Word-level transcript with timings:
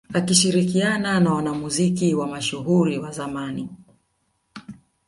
Akishirikiana 0.13 1.19
na 1.19 1.33
wanamuziki 1.33 2.13
wa 2.15 2.27
mashuhuri 2.27 2.97
wa 2.99 3.11
zamani 3.11 3.69